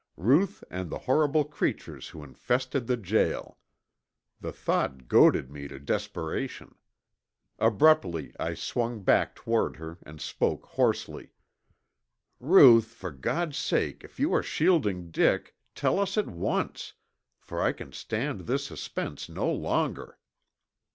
[0.17, 3.59] Ruth and the horrible creatures who infested the jail!
[4.39, 6.73] The thought goaded me to desperation.
[7.59, 11.33] Abruptly I swung back toward her and spoke hoarsely,
[12.39, 16.93] "Ruth, for God's sake if you are shielding Dick, tell us at once,
[17.39, 20.17] for I can stand this suspense no longer!"